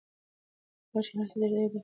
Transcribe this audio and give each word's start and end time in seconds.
هغه 0.89 0.99
چي 1.05 1.11
هر 1.17 1.25
څه 1.31 1.35
دردېدی 1.39 1.59
دی 1.61 1.67
خوشحالېدی 1.71 1.79